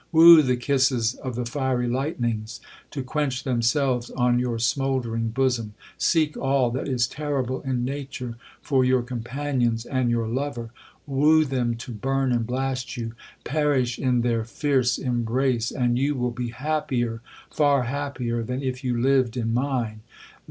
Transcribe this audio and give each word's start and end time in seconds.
Woo 0.11 0.41
the 0.41 0.55
kisses 0.57 1.13
of 1.13 1.35
the 1.35 1.45
fiery 1.45 1.87
lightnings, 1.87 2.59
to 2.89 3.03
quench 3.03 3.43
themselves 3.43 4.09
on 4.09 4.39
your 4.39 4.57
smouldering 4.57 5.27
bosom! 5.29 5.75
Seek 5.95 6.35
all 6.35 6.71
that 6.71 6.87
is 6.87 7.05
terrible 7.05 7.61
in 7.61 7.85
nature 7.85 8.35
for 8.63 8.83
your 8.83 9.03
companions 9.03 9.85
and 9.85 10.09
your 10.09 10.27
lover!—woo 10.27 11.45
them 11.45 11.75
to 11.75 11.91
burn 11.91 12.31
and 12.31 12.47
blast 12.47 12.97
you—perish 12.97 13.99
in 13.99 14.21
their 14.21 14.43
fierce 14.43 14.97
embrace, 14.97 15.69
and 15.69 15.99
you 15.99 16.15
will 16.15 16.31
be 16.31 16.49
happier, 16.49 17.21
far 17.51 17.83
happier, 17.83 18.41
than 18.41 18.63
if 18.63 18.83
you 18.83 18.99
lived 18.99 19.37
in 19.37 19.53
mine! 19.53 19.99